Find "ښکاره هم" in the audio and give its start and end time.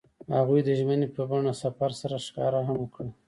2.25-2.79